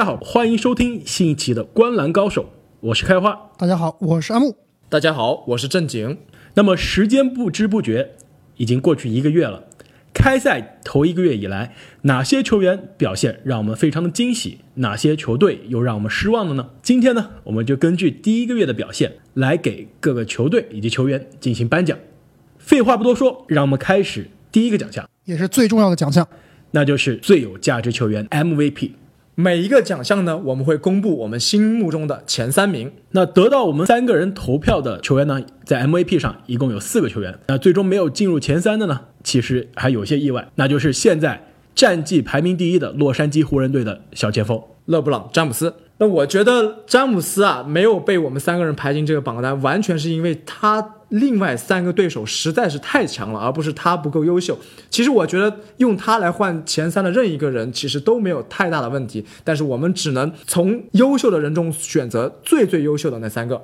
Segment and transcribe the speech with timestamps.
[0.00, 2.44] 家好，欢迎收听新一期的《观澜高手》，
[2.80, 3.50] 我是开花。
[3.58, 4.56] 大家好，我是阿木。
[4.88, 6.16] 大家好，我是正经。
[6.54, 8.12] 那么时间不知不觉
[8.56, 9.64] 已经过去一个月了，
[10.14, 11.74] 开赛头一个月以来，
[12.04, 14.60] 哪些球员表现让我们非常的惊喜？
[14.76, 16.70] 哪些球队又让我们失望了呢？
[16.82, 21.98] 今天呢，我们就根据第一个月的表现来给各个球队以及球员进行颁奖。
[22.56, 26.26] 废话不多说，让我们开始第一个奖项，也是最重要的奖项，
[26.70, 28.92] 那就是最有价值球员 MVP。
[29.34, 32.92] 每一个奖项呢，我们会公布我们心目中的前三名。
[33.12, 37.38] 那得到我们三个人投票的球员呢，在 MVP 上一共有四个球员。
[37.46, 45.74] 那最终没有进入前三的呢，其实还有些意外，那就是现在战绩排名第一的洛杉矶湖人队的小前锋勒布朗·詹姆斯。
[45.98, 54.58] 那我觉得詹姆斯啊，没有被我们三个人排进这个榜单，完全是因为他另外三个对手实在是太强了，而不是他不够优秀。
[54.88, 59.24] 其实我觉得用他来换前三的任意一个人，其实都没有太大的问题。
[59.44, 63.60] 但是我们只能从优秀的人中选择最最优秀的那三个。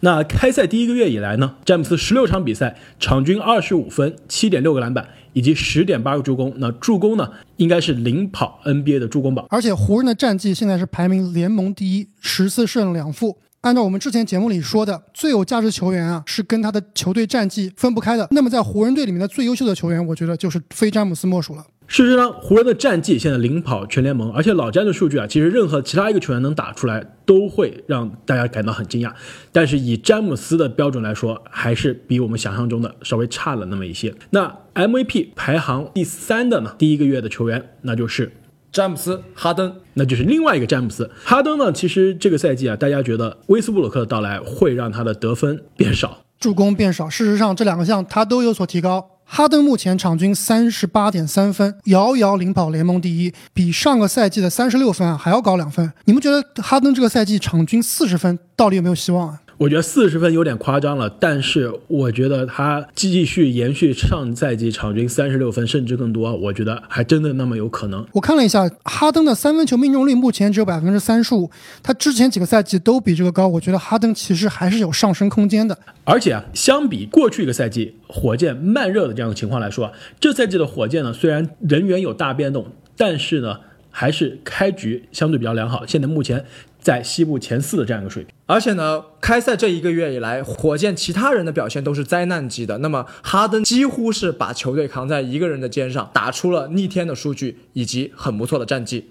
[0.00, 6.54] 那开赛第一个月以来呢，詹姆斯十六场比赛，场均二十五分，七点六个篮板，以及十点八个助攻。
[6.58, 9.44] 那助攻呢，应该是领跑 NBA 的助攻榜。
[9.50, 13.38] 而且湖人的战绩现在是排名联盟第一，十四胜两负。
[13.62, 18.28] 按照我们之前节目里说的，最有价值球员啊，是跟他的球队战绩分不开的。
[18.30, 21.66] 那么在湖人队里面的最优秀的球员，我觉得就是非詹姆斯莫属了。
[21.88, 29.12] 事实上，湖人的战绩现在领跑全联盟，而且老詹的数据啊，其实任何其他一个球员能打出来，都会让大家感到很惊讶。
[29.50, 34.14] 但是以詹姆斯的标准来说，还是比我们想象中的稍微差了那么一些。
[34.30, 36.74] 那 MVP 排行第三的呢？
[36.78, 38.30] 第一个月的球员，那就是
[38.70, 41.10] 詹姆斯·哈登，那就是另外一个詹姆斯。
[41.24, 47.08] 哈登呢，其实这个赛季啊，大家觉得威斯布鲁克的到来会让他的得分变少，助攻变少。
[47.08, 49.10] 事实上，这两个项他都有所提高。
[49.30, 55.92] 哈登目前场均三十八点三分，遥遥领跑联盟第一，比上个赛季的三十六分啊还要高两分。
[56.06, 59.40] 你们觉得哈登这个赛季场均四十分到底有没有希望啊？
[59.58, 68.06] 我觉得四十分有点夸张了，但是我觉得他继续延续上赛季场均三十六分甚至更多，我觉得还真的那么有可能。
[68.12, 71.50] 我看了一下哈登的三分球命中率目前只有百分之三十五，
[71.82, 75.76] 他之前几个赛季都比这个高，我觉得哈登其实还是有上升空间的。
[76.04, 82.64] 而且啊，相比过去一个赛季火箭慢热的这样的情况来说，这赛季的火箭呢，虽然人员有大变动，
[82.96, 83.58] 但是呢，
[83.90, 85.84] 还是开局相对比较良好。
[85.84, 86.44] 现在目前。
[86.80, 92.78] 在西部前四的这样一个水平，而且呢，开赛这一个月以来，火箭其他人的表现都是灾难级的。
[92.78, 99.10] 那么哈登几乎是把球队扛在一个人的肩上，打出了逆天的数据以及很不错的战绩。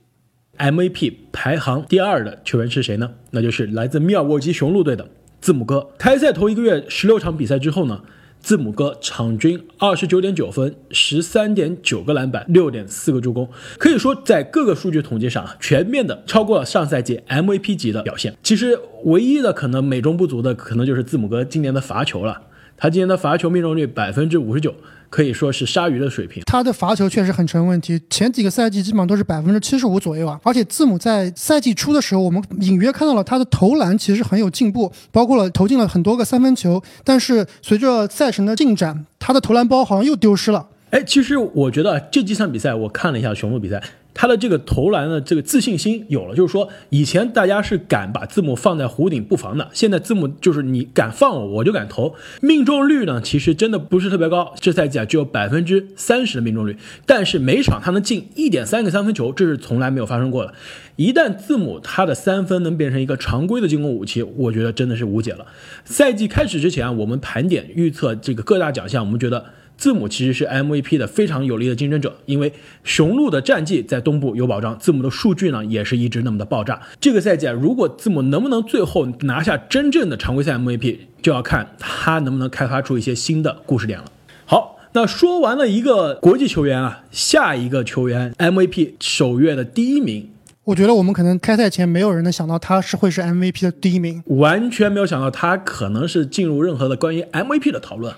[0.57, 3.11] MVP 排行第二的球员是谁呢？
[3.31, 5.07] 那就是来自密尔沃基雄鹿队的
[5.39, 5.89] 字母哥。
[5.99, 8.01] 开赛头一个月十六场比赛之后呢？
[8.39, 18.35] 字母哥场均二十九点九分，十三点九个篮板，六点四个助攻，可以说在各个数据统计上啊全面的超过了上赛季 MVP 级的表现。
[18.41, 22.43] 其实唯一的可能美中不足的，可能就是字母哥今年的罚球了。
[22.77, 24.73] 他今年的罚球命中率百分之五十九。
[25.09, 27.99] 可以说是鲨鱼的水平，他的罚球确实很成问题。
[28.09, 30.39] 前几个赛季基本上都是百分之七十五左右啊。
[30.43, 36.81] 而且字母在赛季初的时候，我们隐约看到了他的投篮其实很有进步，包括了投进了很多个三分球。
[37.03, 40.67] 但是随着赛程的进展，他的投篮包好像又丢失了。
[40.91, 43.81] 哎，其实我觉得这几场比赛我看了一下雄鹿比赛。
[44.19, 52.15] 他的这个投篮的这个自信心有了，就是说以前大家是敢把字母放在弧顶不防的，现在字母就是你敢放我，我就敢投。
[52.41, 56.75] 命中率呢，其实真的不是特别高，这赛季啊只有百分之三十的命中率，
[57.05, 60.51] 但是每场他能进一点三个三分球，这是从来没有发生过的。
[60.95, 65.45] 一旦字母他的三分能变成一个常规的进攻武器，我觉得真的是无解了。
[65.85, 69.45] 赛季开始之前，我们盘点预测这个各大奖项，我们觉得。
[69.77, 72.51] 字母其实是 MVP 的非常有力的竞争者，因为
[72.83, 76.81] 雄鹿的战绩在东部有保障，字母的数据呢也是一直那么的爆炸。
[76.99, 84.05] 这个赛季啊，如果字母能不能最后拿下真正的常规赛 MVP，就要看他能不能开发出一些新的故事点了。
[84.45, 90.31] 好，那说完了一个国际球员啊，下一个球员 MVP 首月的第一名，
[90.63, 98.13] 我觉得我们可能开赛前没有人能想到他是会是 MVP 的第一名，完全没有想到他可能是进入任何的关于 MVP 的讨论。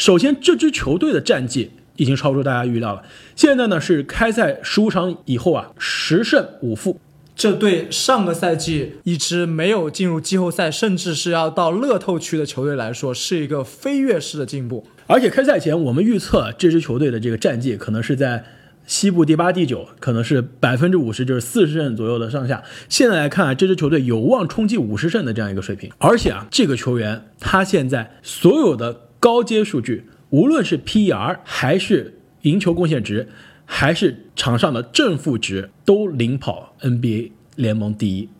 [0.00, 3.02] 首先，这支球队的战绩已经超出大家预料了。
[3.36, 6.98] 现在呢是开赛十五场以后啊，十胜五负，
[7.36, 14.86] 这对上个赛季一支没有进入季后赛，甚至是要到乐透区的球队来说，是一个飞跃式的进步。
[15.06, 18.42] 而且开赛前我们预测这支球队的这个战绩可能是在
[18.86, 22.62] 西部第八、第九，可能是百分之五十，就是四十胜左右的上下。
[22.88, 25.90] 现在来看啊，这支球队有望冲击五十胜的这样一个水平。
[25.98, 29.02] 而且啊，这个球员他现在所有的。
[29.20, 33.28] 高阶数据，无论是 PER 还是赢球贡献值，
[33.66, 38.30] 还是场上的正负值，都领跑 NBA 联盟第一。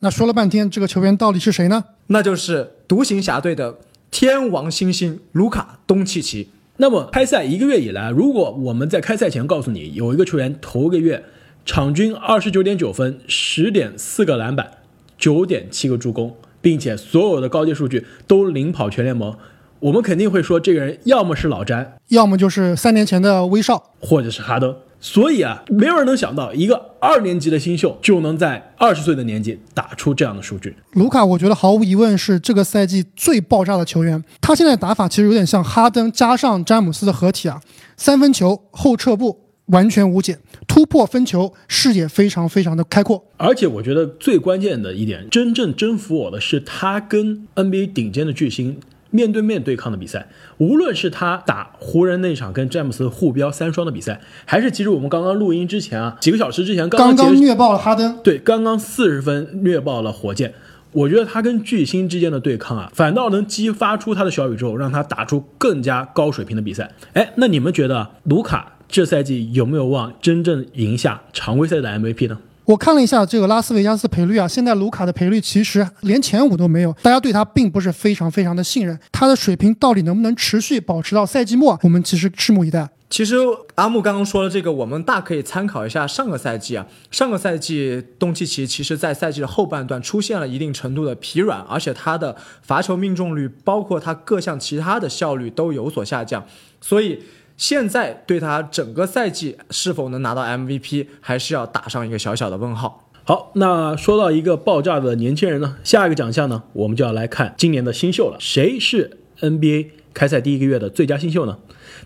[0.00, 1.84] 那说了半天，这个球员到底是谁呢？
[2.06, 3.78] 那就是独行侠队的
[4.10, 6.48] 天王新星卢卡·东契奇。
[6.78, 11.22] 那么开赛一个月以来，如果我们在开赛前告诉你有一个球员头个月
[11.66, 14.78] 场均二十九点九分、十点四个篮板、
[15.18, 19.36] 九点七个助攻，并且所有的高阶数据都领跑全联盟，
[19.82, 24.72] 我们肯定会说这个人要么是老詹，要么就是三年前的威少，或者是哈登。
[25.00, 30.76] 所以啊，没有人能想到一个二年级的新秀就能在二十岁的年纪打出这样的数据。
[30.92, 34.22] 卢卡，我觉得毫无疑问是这个赛季最爆炸的球员。
[34.40, 37.60] 他现在打法其实有点像哈登加上詹姆斯的合体啊，
[37.96, 40.38] 三分球后撤步完全无解，
[40.68, 43.24] 突破分球视野非常非常的开阔。
[43.36, 48.76] 而且我觉得最关键的一点，真正征服我的是他跟 NBA 顶尖的巨星。
[49.12, 50.26] 面对面对抗的比赛，
[50.58, 60.52] 无论是他打湖人那场跟詹姆斯互飙三双的比赛，还是其实我们刚刚录音之前啊，几个小时之前刚刚虐爆了哈登，对，刚刚四十分虐爆了火箭。
[60.92, 66.90] 我觉得他跟巨星之间的对抗啊，反倒能激发出他的小宇宙，让他打出更加高水平的比赛。
[67.14, 72.36] 哎，那你们觉得卢卡这赛季有没有望真正赢下常规赛的 MVP 呢？
[72.64, 82.88] 我看了一下这个拉斯维加斯赔率啊，现在卢卡的赔率其实连前五都没有，大家对他并不是非常非常的信任，他的水平到底能不能持续保持到赛季末，我们其实拭目以待。
[83.10, 83.36] 其实
[83.74, 96.46] 阿木刚刚说的这个，我们大可以参考一下上个赛季啊，上个赛季东契奇其实在赛季的后半段出现了一定程度的疲软，而且他的罚球命中率，包括他各项其他的效率都有所下降，
[96.80, 97.18] 所以。
[97.62, 103.08] 现在对他整个赛季是否能拿到 MVP，还是要打上一个小小的问号。
[103.22, 108.36] 好，那说到一个爆炸的年轻人呢，下一个奖项呢，我们就要来看今年的新秀了。
[108.40, 111.58] 谁是 NBA 开赛第一个月的最佳新秀呢？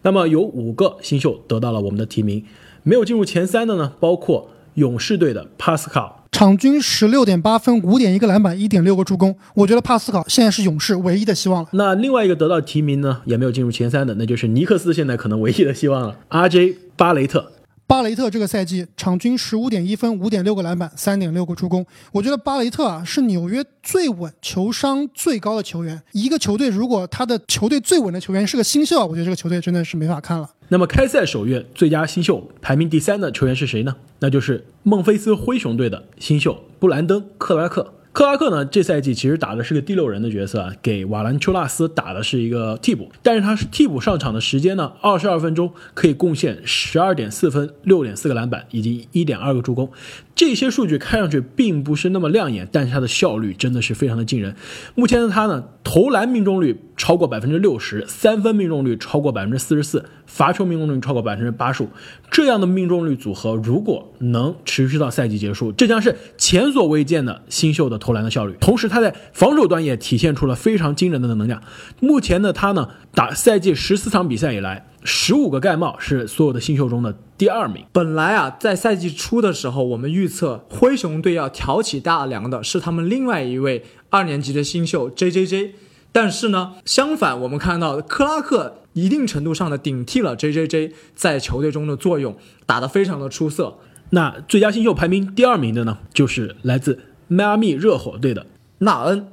[0.02, 2.44] 那么有五个新秀得到了我们的提名，
[2.82, 6.15] 没有进入前三的呢，包括勇士队的帕斯卡。
[6.36, 9.34] 场均十六点八分，五点一个篮板，一点六个助攻。
[9.54, 11.68] 我觉得帕斯考现在是勇士唯一的希望了。
[11.72, 16.14] 那另外一个得到提名呢，也没有进入前三的，那就是尼克斯现在可能唯一的希望了。
[16.28, 17.52] RJ 巴雷特。
[17.88, 21.86] 巴雷特这个赛季场均十五点一分，五点六个篮板，三点六个助攻。
[22.10, 26.02] 我觉得巴雷特啊是纽约最稳、球商最高的球员。
[26.10, 30.50] 一个球队如果他的球队最稳的球员是个新秀，我觉得这个球队真的是没法看了。
[30.68, 33.94] 那么开赛首月最佳新秀排名第三的球员是谁呢？
[34.18, 37.94] 那就是孟菲斯灰熊队的新秀布兰登·克拉克。
[38.16, 49.92] 克拉克呢，这赛季其实打的是个第六人的角色啊，给瓦兰丘纳斯打的是一个替补，但是他是替补上场的时间呢，二十二分钟可以贡献十二点四分、六点四个篮板以及一点二个助攻。
[50.36, 54.54] 这些数据看上去并不是那么亮眼，但是他的效率真的是非常的惊人。
[54.94, 61.88] 目前的他呢，投篮命中率超过百分之六十，三分命中率超过百分之四十四，罚球命中率超过百分之八十五。
[62.30, 68.54] 这样的命中率组合，如果能持续到赛季结束，这将是前所未见的新秀的投篮的效率。
[68.60, 71.62] 同时，他在防守端也体现出了非常惊人的能量。
[71.98, 74.86] 目前的他呢，打赛季十四场比赛以来。
[75.06, 77.84] 十五个盖帽是所有的新秀中的第二名。
[77.92, 85.74] 本来啊，在赛季初的时候，我们预测灰熊队要挑起大梁的是他们另外一位二年级的新秀 J J J。
[86.10, 93.78] 但是呢，相反，我们看到克拉克一定程度上的顶替了 J J J 在球队中的作用，打得非常的出色。
[94.10, 96.98] 那最佳新秀排名第二名的呢，就是来自
[97.28, 98.46] 迈阿密热火队的
[98.78, 99.28] 纳恩。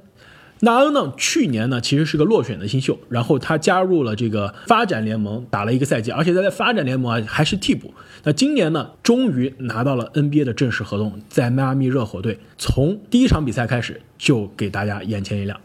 [0.63, 1.13] 纳恩呢？
[1.17, 7.93] 去年呢，其实是个落选的新秀，然后他加入了这个发展联盟，打了一个赛季，而且他在发展联盟啊还是替补。
[8.23, 15.59] 那今年呢，终于拿到了 NBA 的正式合同，在迈阿密热火队，从第一场比赛开始就给大家眼前一亮。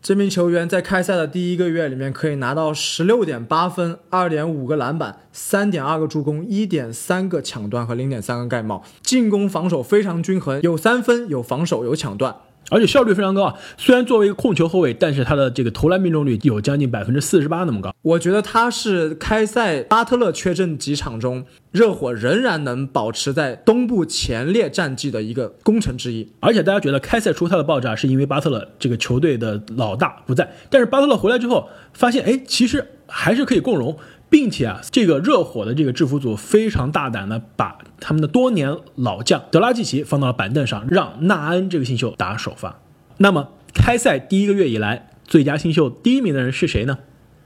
[0.00, 12.34] 这名球员在开赛的第一个月里面可以拿到十六点八分、二点五个篮板、三点二个助攻、一点三个抢断和零点三个盖帽，进攻防守非常均衡，有三分，有防守，有抢断。
[12.70, 13.54] 而且效率非常高啊！
[13.76, 17.94] 虽然作为一个控球后卫，但是他的这个投篮命中率有将近百分之四十八那么高。
[18.02, 26.30] 我觉得他是开赛巴特勒缺阵几场中，热火仍然能保持在东部前列战绩的一个功臣之一。
[26.40, 33.96] 而且大家觉得开赛初他的爆炸是因为巴特勒这个球队的老大不在，但是巴特勒回来之后发现，哎，其实还是可以共荣。
[34.30, 42.80] 并且啊，这个热火的这个制服组非常大胆的把他们的多年老将德拉季奇放到了板凳上，让纳恩这个新秀打首发。
[43.18, 46.98] 那么开赛第一个月以来，最佳新秀第一名的人是谁呢？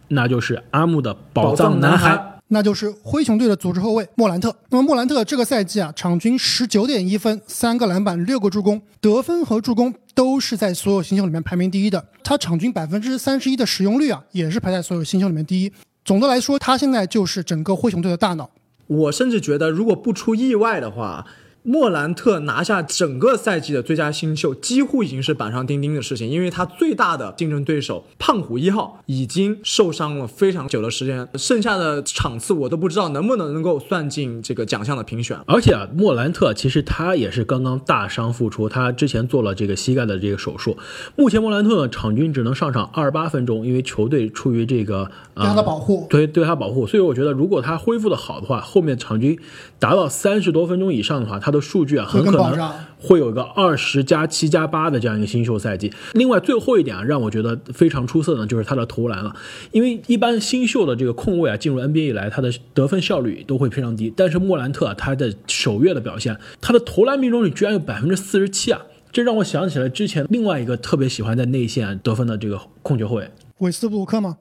[0.09, 4.55] 那就是阿木的宝藏男孩，那就是灰熊队的组织后卫莫兰特。
[4.69, 12.05] 那么莫兰特这个赛季啊，场均十九点一分，三个篮板，六个助攻，得分和助攻都是在所有新秀里面排名第一的。
[12.23, 15.73] 他场均百分之三十一的使用率啊，也是排在所有新秀里面第一。
[16.05, 18.51] 总的来说，他现在就是整个灰熊队的大脑。
[18.89, 21.27] 我甚至觉得，如果不出意外的话，
[21.65, 35.39] 莫兰特拿下整个赛季的最佳新秀，几乎已经是板上钉钉的事情，因为他最大的竞争对手胖虎一号已经受伤了非常久的时间，剩下的场次我都不知道能不能能够算进这个奖项的评选。
[35.47, 40.77] 而且啊，莫兰特其实他也是刚刚大伤复出，他之前做了这个膝盖的这个手术。
[41.15, 49.39] 目前莫兰特呢，场均只能上场二十八分钟，因为球队出于这个对他的保护，对对他保护，所以我觉得如果他恢复的好的话，后面场均
[49.79, 55.93] 达到三十多分钟以上的话，他的数据啊很可能会有一个二十加七加八的这样一个新秀赛季。
[56.15, 59.35] 另外最后一点啊，让我觉得非常出色的，就是他的投篮了。
[59.71, 64.13] 因为一般新秀的这个控卫啊，进入 NBA 以来，他的得分效率都会非常低。
[64.17, 68.81] 但是莫兰特啊，他的首月的表现，他的投篮命中率居然有百分之四十七啊！
[69.11, 74.39] 这让我想起了之前另外一个特别喜欢在内线得分的这个控球后卫韦斯布鲁克吗？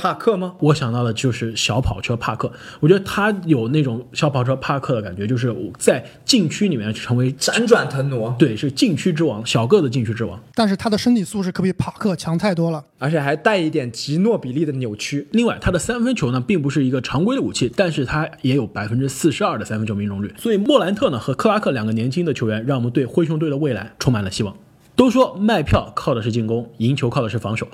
[0.00, 0.54] 帕克吗？
[0.60, 10.42] 我想到的就是小跑车帕克，我觉得他有那种小跑车帕克的感觉，就是在禁区里面成为辗转腾挪，对，是禁区之王，小个子禁区之王。
[10.54, 15.28] 但是他的身体素质可比帕克强太多了，而且还带一点吉诺比利的扭曲。
[15.32, 20.32] 另外，他的三分球呢，并不是一个常规的武器，但是他也有百分之四十二的三分球命中率。
[20.38, 24.56] 所以莫兰特呢和克拉克两个年轻的球员，让我们对灰熊队的未来充满了希望。
[24.96, 27.66] 都说卖票靠的是进攻，赢球靠的是防守。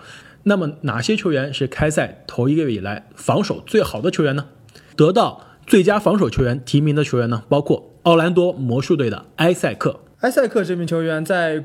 [0.49, 4.47] 那么哪些球员是开赛头一个月以来防守最好的球员呢？
[4.95, 9.99] 得到最佳防守球员提名的球员呢，包括奥兰多魔术队的埃塞克。
[10.21, 11.65] 埃塞克这名球员在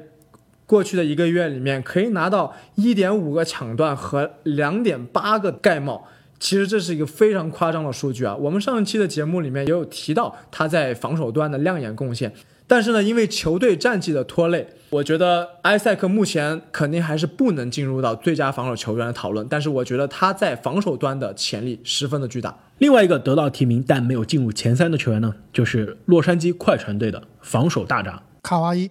[0.65, 6.07] 过去的一个月里面可以拿到一点五个抢断和两点八个盖帽，
[6.39, 8.35] 其实这是一个非常夸张的数据啊！
[8.35, 12.33] 我们上一期的节目里面也有提到他在防守端的亮眼贡献。
[12.71, 19.45] 但是呢，因为球队战绩的拖累，我觉得埃塞克目前肯定还是不能进入到最佳防守球员的讨论。
[19.49, 22.57] 但是我觉得他在防守端的潜力十分的巨大。
[22.77, 28.89] 另外一个得到提名但没有进入前三的球员呢，就是洛杉矶快船队的防守大闸卡哇伊。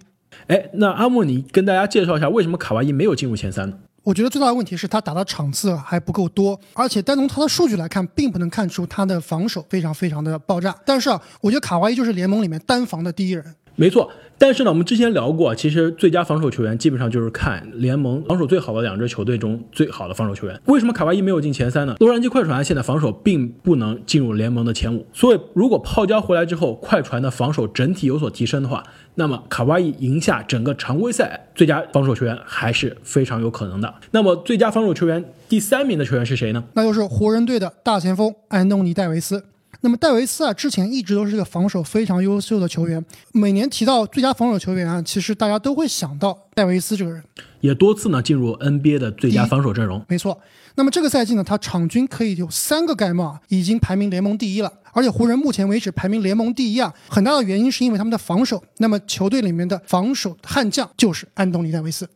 [0.49, 3.79] 哎，那阿莫，你跟大家介绍一下为什么卡哇伊没有进入前三呢？
[4.03, 10.77] 我觉得最大的问题是他打的场次还不够多，而且单从他的数据来看，并不能看出他的防守非常非常的爆炸。
[10.85, 13.55] 但是啊，我觉得卡哇伊就是联盟里面单防的第一人。
[13.81, 20.61] 没错，但是呢，我们之前聊过，其实最佳防守球员基本上就是看联盟防守最好的两支球队中最好的防守球员。
[20.67, 21.97] 为什么卡哇伊没有进前三呢？
[21.99, 28.85] 洛杉矶快船现在防守并不能进入联盟的前五，所以如果泡椒回来之后，快船的防守整体有所提升的话，
[29.15, 33.95] 那么卡哇伊赢下整个常规赛最佳防守球员还是非常有可能的。
[34.11, 36.63] 那么最佳防守球员第三名的球员是谁呢？
[36.75, 39.47] 那就是湖人队的大前锋安东尼戴维斯。
[39.83, 43.03] 那么戴维斯啊，之前一直都是这个防守非常优秀的球员。
[43.33, 47.23] 每年提到最佳防守球员啊，其实大家都会想到戴维斯这个人，
[47.63, 50.05] 也多次呢进入 NBA 的最佳防守阵容。
[50.07, 50.39] 没错。
[50.75, 54.71] 那么这个赛季呢，他场均可以有三个盖帽，已经排名联盟第一了。
[54.93, 58.63] 而且湖人目前为止排名联盟第一啊，很大的原因是因为他们的防守。
[58.79, 62.07] 那么球队里面的防守悍将就是安东尼戴维斯。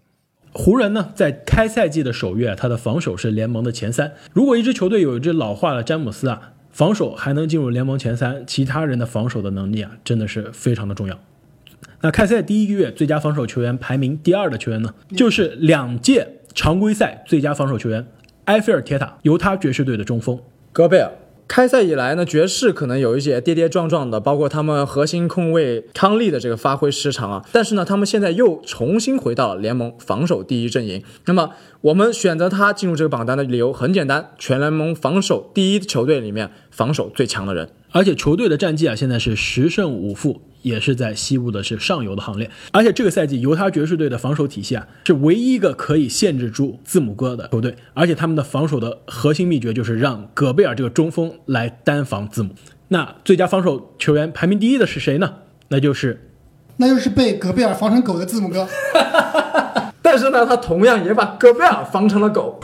[0.52, 4.12] 湖人呢，在开赛季的首月，他的防守是联盟的前三。
[4.32, 6.50] 如果一支球队有一支老化的詹姆斯啊。
[6.74, 11.16] 防守还能进入联盟前三，其他人的防守的能力啊，真的是非常的重要。
[12.00, 18.04] 那开赛第一个月最佳防守球员排名第二的球员呢，就是两届常规赛最佳防守球员
[18.46, 20.36] 埃菲尔铁塔，犹他爵士队的中锋
[20.72, 21.12] 戈贝尔。
[21.46, 27.44] 开赛以来呢，爵士可能有一些跌跌撞撞的，包括他们核心控卫康利的这个发挥失常啊。
[27.52, 31.02] 但是呢，他们现在又重新回到了联盟防守第一阵营。
[31.26, 31.50] 那么，
[31.82, 40.40] 我们选择他进入这个榜单的理由很简单：全联盟防守第一球队里面防守最强的人，而且球队的战绩啊，现在是十胜五负。
[40.64, 52.54] 也是在西部的是上游的行列，而且这个赛季犹他爵士队的防守体系啊，是唯一一个可以限制住字母哥的球队，而且他们的防守的核心秘诀就是让戈贝尔这个中锋来单防字母。
[52.88, 55.34] 那最佳防守球员排名第一的是谁呢？
[55.68, 56.30] 那就是，
[56.78, 58.66] 那就是被戈贝尔防成狗的字母哥。
[60.00, 62.58] 但是呢，他同样也把戈贝尔防成了狗。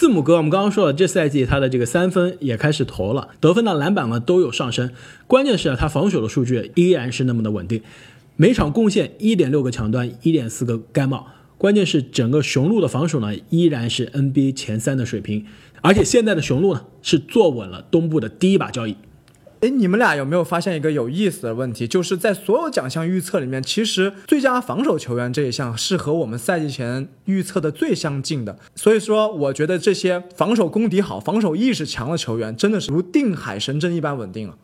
[0.00, 4.90] 字母哥，我们刚刚说了，这赛季他的这个三分也开始投了，得分的篮板呢都有上升。
[5.26, 7.82] 关键是啊，他防守的数据依然是那么的稳定，
[8.36, 11.26] 每场贡献一点六个抢断，一点四个盖帽。
[11.58, 15.44] 关键是整个雄鹿的防守呢依然是 NBA 前三的水平，
[15.82, 18.96] 而且现在的雄鹿呢是坐稳了东部的第一把交椅。
[19.60, 21.86] 哎，你们俩有没有发现一个有意思的问题？
[21.86, 28.58] 就是在所有奖项预测里面，其实最佳防守球员这一项是和我们赛季前预测的最相近的。
[28.74, 34.56] 所以说，我觉得这些防守功底好、防守意识强的球员，真的是如定海神针一般稳定了。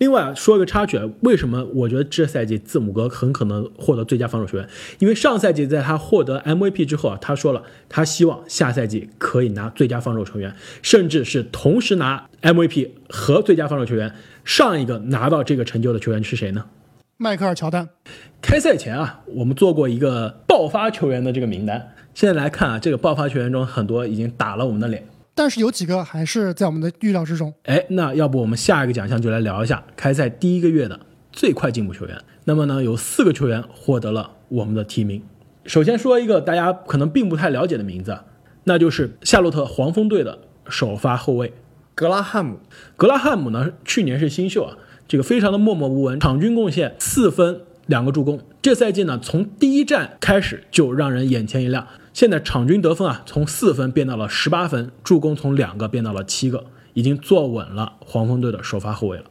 [0.00, 4.66] 另外说一个插曲啊，为什么我觉得这赛季字母哥很可能获得最佳防守球员？
[4.98, 14.14] 因为上赛季在他获得 MVP 之后啊，他说了，他希望下赛季可以拿最佳防守球员，甚至是同时拿 MVP 和最佳防守球员。
[14.42, 16.64] 上一个拿到这个成就的球员是谁呢？
[17.18, 17.90] 迈克尔乔丹。
[18.40, 25.04] 开赛前啊，我们做过一个爆发球员的这个名单，现在来看啊，这个爆发球员中很多已经打了我们的脸。
[25.40, 27.50] 但是有几个还是在我们的预料之中。
[27.64, 31.00] 哎，那要不我们下一个奖项就来聊一下开赛第一个月的
[31.32, 32.14] 最快进步球员。
[32.44, 35.22] 那么呢，有四个球员获得了我们的提名。
[35.64, 38.18] 首先说一个大家可能并不太了解的名字，
[38.64, 41.54] 那就是夏洛特黄蜂队的首发后卫
[41.94, 42.58] 格拉汉姆。
[42.98, 44.76] 格拉汉姆呢，去年是新秀啊，
[45.08, 48.38] 这个非常的默默无闻，场均贡献四分两个助攻。
[48.60, 51.86] 这赛季呢，从第一站开始就让人眼前一亮。
[52.12, 59.24] 现在场均得分啊，从四分变到了十八分，助攻从两个变到了七个，已经坐稳了黄蜂队的首发后卫了。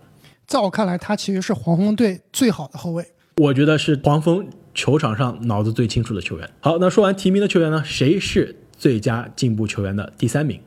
[0.47, 3.05] 在我看来，他其实是黄蜂队最好的后卫。
[3.37, 6.49] 我觉得是黄蜂球场上脑子最清楚的球员。
[6.61, 10.59] 好，那说完提名的球员呢，谁是最佳进步球员的第三名？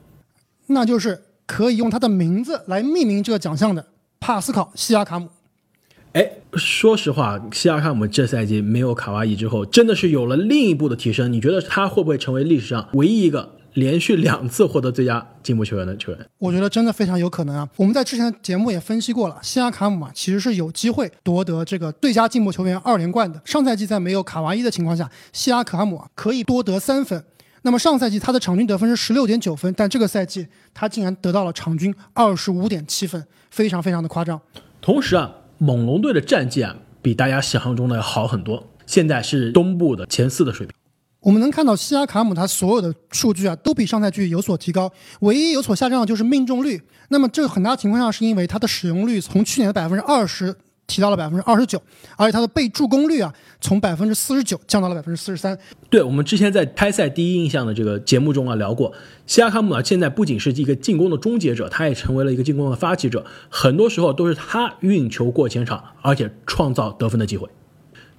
[0.68, 3.86] 那就是可以用他的名字来命名这个奖项的
[4.20, 5.28] 帕斯考西亚卡姆。
[6.12, 11.32] 哎，说实话，西亚卡姆这赛季没有卡哇伊之后，真的是有了另一步的提升。
[11.32, 16.26] 你觉得他会不会成为历史上唯一一个连续两次获得最佳进步球员的球员？
[16.36, 17.66] 我觉得真的非常有可能啊！
[17.76, 23.40] 我们在之前的节目也分析过了，西亚卡姆啊，其实是有机会夺得这个最佳进步球员二连冠的。
[23.46, 27.24] 上赛季在没有卡哇伊的情况下，西亚卡姆啊可以多得三分。
[27.62, 34.38] 那么上赛季他的场均得分是十六点九分，但这个赛季他竟然得到了场均二十五点七分，非常非常的夸张。
[34.82, 35.36] 同时啊。
[35.62, 38.68] 猛龙队的战绩啊，比大家想象中的要好很多。
[38.84, 40.74] 现在是东部的前四的水平。
[41.20, 46.82] 我们能看到西亚卡姆他所有的数据啊，都比上赛季有所提高，唯一有所下降的就是命中率。
[47.10, 50.52] 那么这个很大情况下是因为他的使用率从去年的百分之二十。
[50.92, 51.80] 提到了百分之二十九，
[52.18, 53.32] 而且他的被助攻率啊，
[53.62, 55.58] 从百分之四十九降到了百分之四十三。
[55.88, 58.92] 对我们之前在开赛第一印象的这个节目中啊聊过，
[59.26, 67.48] 西亚卡姆啊现在不仅是一个进攻的终结者，他也成为了一个进攻的发起者，很多时候都是他运球过前场，而且创造得分的机会。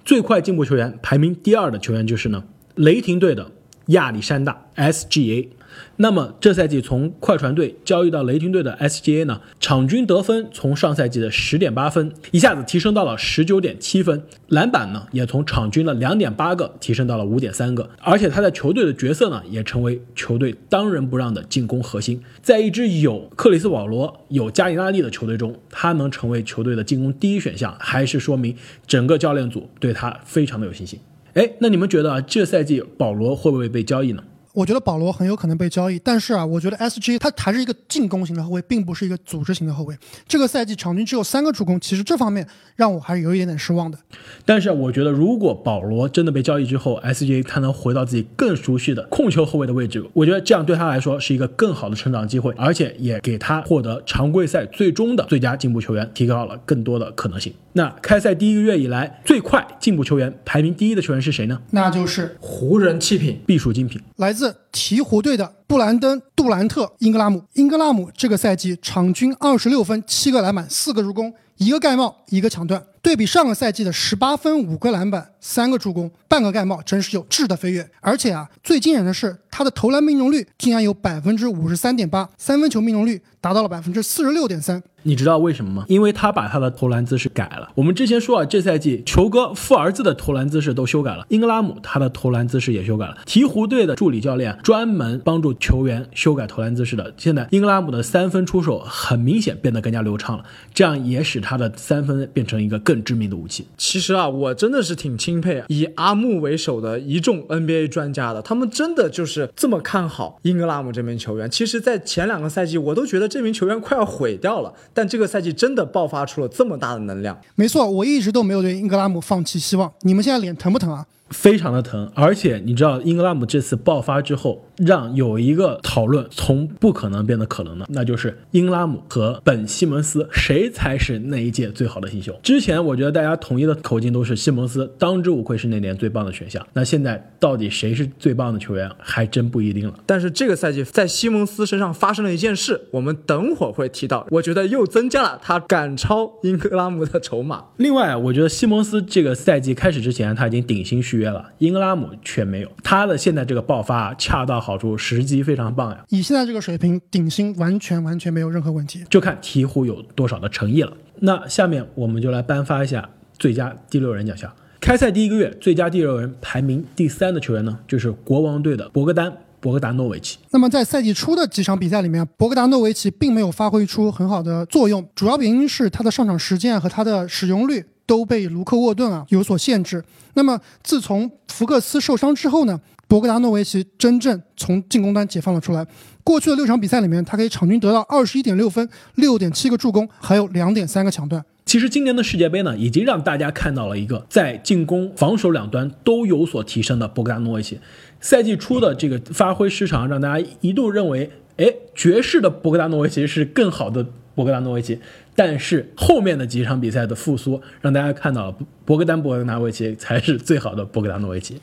[0.04, 2.42] 最快进步球员排名第二的球员就是呢，
[2.74, 3.52] 雷霆队的
[3.86, 5.48] 亚历山大 SGA。
[5.96, 28.56] 那么这赛季从快船队交易到雷霆队的 SGA 呢，场均得分从上赛季的十点八分一下子提升到了十九点七分，篮板呢也从场均的两点八个提升到了五点三个，而且他在球队的角色呢也成为球队当仁不让的进攻核心，在一支有克里斯保罗、有加里纳利的球队中，他能成为球队的进攻第一选项，还是说明
[28.86, 30.98] 整个教练组对他非常的有信心。
[31.34, 34.22] 哎，那你们觉得啊，这赛季保罗会不会被交易呢？
[34.54, 39.98] 我觉得保罗很有可能被交易，但是啊，我觉得 S G 他还是一个进攻型的后卫，并不是一个组织型的后卫。
[40.28, 43.98] 这个赛季场均只有三个助攻，其实这方面让我还是有一点点失望的。
[44.44, 57.52] 但是我觉得，如果保罗真的被交易之后，S G 他能回到自己更熟悉的控球后卫的位置，我觉得这样对他来说是一个更好的成长机会，而且也给他获得常规赛最终的最佳进步球员提高了更多的可能性。
[57.76, 61.60] 那开赛第一个月以来最快进步球员排名第一的球员是谁呢？
[61.72, 64.56] 那就是湖人弃品，必属精品，来自。
[64.72, 77.86] 鹈鹕队的布兰登·杜兰特·英格拉姆，英格拉姆这个赛季场均二十六分、七个篮板、四个助攻、一个盖帽、一个抢断，对比上个赛季的十八分、五个篮板、三个助攻、半个盖帽，真是有质的飞跃。
[78.00, 84.82] 而且啊，最惊人的是他的投篮命中率竟然有百分之五十三点八，三分球命中率达到了百分之四十六点三。
[85.06, 85.84] 你知道为什么吗？
[85.88, 87.70] 因为他把他的投篮姿势改了。
[87.74, 93.18] 我们之前说啊，这赛季球哥富儿子的投篮姿势都修改了，英格拉姆他的投篮姿势也修改了。
[93.26, 97.12] 鹈鹕队的助理教练专门帮助球员修改投篮姿势的。
[97.18, 103.66] 现在英格拉姆的三分出手很明显变得更加流畅了，这样也使他的三分变成一个更致命的武器。
[103.76, 111.50] 其实啊，我真的是挺钦佩以阿木为首的一众 NBA 专家的，他们真的就是这么看好英格拉姆这名球员。
[111.50, 114.72] 其实，在前两个赛季，我都觉得这名球员快要毁掉了。
[114.92, 119.90] 但这个赛季真的爆发出了这么大的能量，没错，我一直都没有对英格拉姆放弃希望。
[120.02, 121.06] 你们现在脸疼不疼啊？
[121.34, 132.34] 非常的疼，而且你知道英格拉姆这次爆发之后，让有一个讨论从不可能变得可能的，那就是英格拉姆和本西蒙斯谁才是那一届最好的新秀。
[132.42, 139.94] 之前我觉得大家统一的口径都是西蒙斯当之无愧是那年最棒的选项，那现在到底谁是最棒的球员，还真不一定了。
[140.06, 147.64] 但是这个赛季在西蒙斯身上发生了一件事，我们等会儿会提到，我觉得又增加了他赶超英格拉姆的筹码。
[147.76, 151.23] 另外，我觉得西蒙斯这个赛季开始之前他已经顶薪续约。
[151.24, 152.70] 约了，英格拉姆却没有。
[152.82, 156.04] 他的现在这个爆发恰到好处，时机非常棒呀。
[156.10, 159.02] 以现在这个水平，顶薪完全完全没有任何问题。
[159.08, 160.92] 就看鹈鹕有多少的诚意了。
[161.20, 163.08] 那下面我们就来颁发一下
[163.38, 164.52] 最佳第六人奖项。
[164.80, 170.36] 开赛第一个月，最佳第六人排名第三的球员呢，就是国王队的博格丹·博格达诺维奇。
[170.50, 180.02] 那么在赛季初的几场比赛里面，博格达诺维奇并没有发挥出很好的作用，主要原因是他的上场时间和他的使用率都被卢克沃顿啊有所限制。
[180.34, 185.86] 那么自从福克斯受伤之后呢，博格达诺维奇真正从进攻端解放了出来。
[186.22, 191.44] 过去的六场比赛里面，他可以场均得到二十一点六分、六点七个助攻，还有两点三个抢断。
[191.66, 197.78] 其实今年的世界杯呢，已经让大家看到了一个在进攻、防守两端都有所提升的博格达诺维奇。
[198.20, 204.98] 赛季初的这个发挥失常，让大家一度认为，哎，爵士的博格达诺维奇是更好的博格达诺维奇。
[205.34, 211.60] 但是后面的几场比赛的复苏，让大家看到了博格丹·博格达诺维奇才是最好的博格达诺维奇。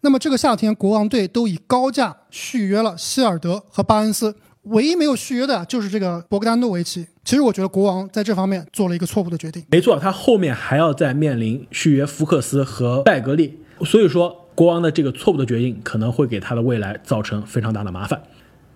[0.00, 4.34] 那么这个夏天，国王队都以高价续约了希尔德和巴恩斯。
[4.64, 7.06] 唯一没有续约的就是这个博格丹诺维奇。
[7.24, 9.64] 其实我觉得国王在这方面做了一个错误的决定。
[9.70, 18.22] 没错，他后面还要再面临续约福克斯和拜格利，所以说国王的这个错误的决定可能会给他的未来造成非常大的麻烦。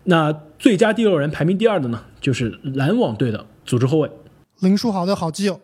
[0.05, 4.11] 那最佳第六人排名第二的呢，就是篮网队的组织后卫
[4.61, 5.61] 林书豪的好基友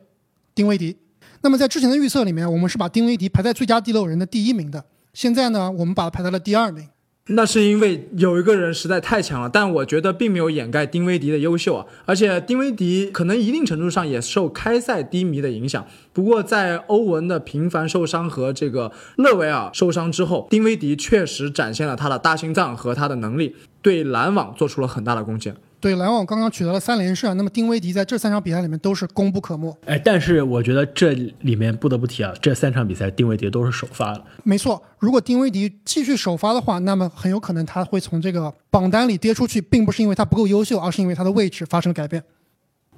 [0.54, 0.96] 丁威迪。
[1.42, 4.84] 那么在之前的预测里面，我们是把丁威迪排在最佳第六人的第一名的。
[5.14, 6.88] 现在呢，我们把他排在了第二名。
[7.32, 11.86] 那是因为有一个人实在太强了，但我觉得并没有掩盖丁威迪的优秀啊。
[12.04, 15.86] 而且丁威迪可能一定程度上也受开赛低迷的影响。
[16.12, 25.54] 不过在欧文的频繁受伤和这个勒维尔受伤之后，丁威迪确实展现了他的大心脏和他的能力，对篮网做出了很大的贡献。
[25.80, 29.74] 对篮网刚刚取得了三连胜，那么丁威迪在这三场比赛里面都是功不可没。
[29.86, 34.22] 哎，但是我觉得这里面不得不提啊，这三场比赛丁威迪都是首发了。
[34.44, 42.22] 没错，如果丁威迪继续首发的话，那么很有可能他会从这个榜单里跌出去，并不是因为他不够优秀，而是因为他的位置发生了改变。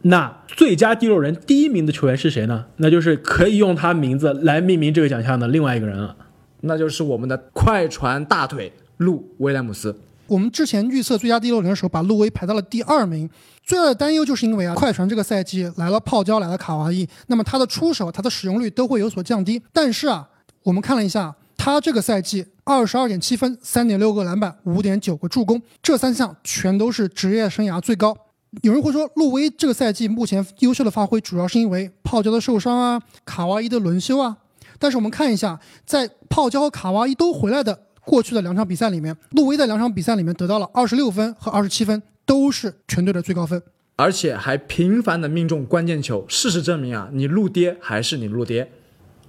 [0.03, 2.67] 那最佳第六人第一名的球员是谁呢？
[2.79, 6.17] 那就是可以用他名字来命名这个奖项的另外一个人了，
[6.63, 9.97] 那就是我们的快船大腿路威廉姆斯。
[10.33, 13.29] 我们之前预测最佳第六人的时候，把路威排到了第二名。
[13.63, 19.63] 最大的担忧就是因为啊，快船这个赛季来了泡椒，来了卡哇伊，那么他的出手、他的使用率都会有所降低。
[19.75, 20.27] 但是啊，
[20.63, 28.17] 我们看了一下，他这个赛季二十二点七分、三点六个篮板、五点九个助攻，这三项全都是职业生涯最高。
[28.63, 34.39] 有人会说，路威这个赛季目前优秀的发挥，主要是因为泡椒的受伤啊，卡哇伊的轮休啊。
[34.79, 37.79] 但是我们看一下，在泡椒和卡哇伊都回来的。
[38.05, 43.63] 过去的两场比赛里面，路威在两场比赛里面得到了二十六分和二十七分，都是全队的最高分，
[43.97, 46.25] 而且还频繁的命中关键球。
[46.29, 48.71] 事实证明啊，你路爹还是你路爹。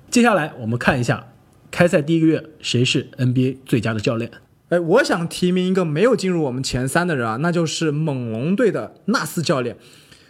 [0.10, 1.28] 接下来我们看一下，
[1.72, 4.32] 开赛第一个月谁是 NBA 最佳的教练？
[4.70, 9.78] 哎，我想提名一个没有进入我们前三的人啊，那就是猛龙队的纳斯教练。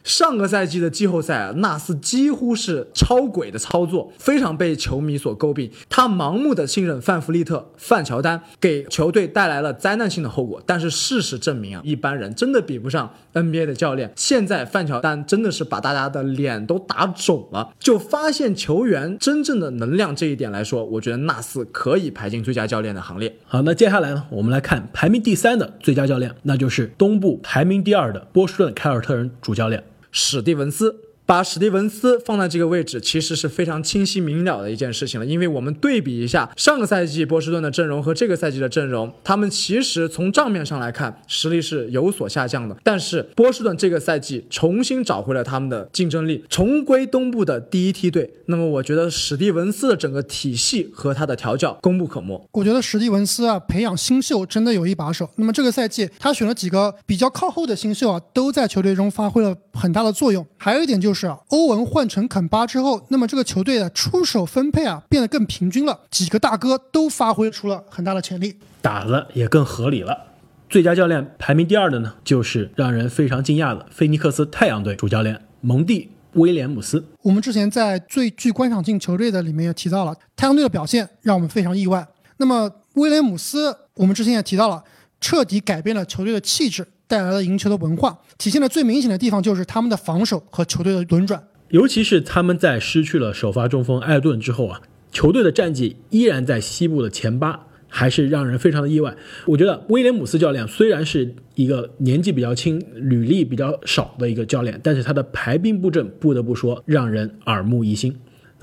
[0.03, 5.71] 上个赛季的季后赛啊，纳斯几乎是超鬼的操作，非常被球迷所诟病。
[5.89, 10.61] 他盲目的信任范弗利特、范乔丹，给球队带来了灾难性的后果。
[10.65, 14.11] 但是事实证明啊，一般人真的比不上 NBA 的教练。
[14.15, 17.73] 现在范乔丹真的是把大家的脸都打肿了。
[17.79, 23.33] 就发现球员真正的能量这一点来说，我觉得纳斯可以排进最佳教练的行列。
[23.45, 29.81] 好，那接下来呢，我们来看排名第三的最佳教练，那就是东部排名第二的波士顿凯尔特人主教练。
[30.15, 31.12] 史蒂文斯。
[31.25, 35.25] 把史蒂文斯放在这个位置，其实是非常清晰明了的一件事情了。
[35.25, 42.75] 因为我们对比一下上个赛季波士顿的阵容和这个赛季的阵容，他们其实从账面上来看实力是有所下降的。
[42.83, 48.29] 但是波士顿这个赛季重新找回了他们的竞争力，重归东部的第一梯队。
[48.47, 52.39] 那么我觉得史蒂文斯的整个体系和他的调教功不可没。
[52.51, 55.29] 我觉得史蒂文斯啊，培养新秀真的有一把手。
[55.37, 60.45] 那么这个赛季他选了几个比较靠后的新秀啊，都在球队中发挥了很大的作用。
[60.57, 61.22] 还有一点就是。
[61.27, 70.27] 是欧文换成肯巴之后，那么这个球队的出手分配啊变得更平均了，几个大哥都发挥出了很大的潜力，打的也更合理了。
[70.69, 77.05] 最佳教练排名第二的呢，就是让人非常惊讶的菲尼克斯太阳队主教练蒙蒂威廉姆斯。
[77.21, 82.07] 我们之前在最具观赏性球队的里面也提到了太阳队的表现让我们非常意外。
[82.37, 84.83] 那么威廉姆斯，我们之前也提到了，
[85.21, 86.87] 彻底改变了球队的气质。
[87.13, 99.15] 带来了赢球的文化，体现的最明显的地方就是他们的防守和球队的轮转，尤其是他们在失去了首发中锋艾顿之后啊，球队的战绩依然在西部的前八，还是让人非常的意外。
[99.45, 108.11] 我觉得威廉姆斯教练虽然是一个年纪比较轻、履历比较少的一个教练，但是他的排兵布阵不得不说让人耳目一新。